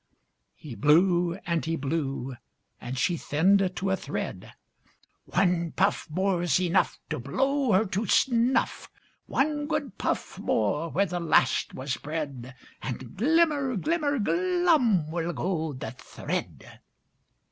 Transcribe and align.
He 0.55 0.73
blew 0.73 1.37
and 1.45 1.63
he 1.63 1.75
blew, 1.75 2.35
and 2.79 2.97
she 2.97 3.17
thinned 3.17 3.75
to 3.75 3.91
a 3.91 3.95
thread. 3.95 4.51
"One 5.25 5.73
puff 5.73 6.09
More's 6.09 6.59
enough 6.59 6.97
To 7.11 7.19
blow 7.19 7.73
her 7.73 7.85
to 7.85 8.07
snuff! 8.07 8.89
One 9.27 9.67
good 9.67 9.99
puff 9.99 10.39
more 10.39 10.89
where 10.89 11.05
the 11.05 11.19
last 11.19 11.75
was 11.75 11.97
bred, 11.97 12.55
And 12.81 13.15
glimmer, 13.15 13.75
glimmer, 13.77 14.17
glum 14.17 15.11
will 15.11 15.33
go 15.33 15.71
the 15.73 15.91
thread." 15.91 16.79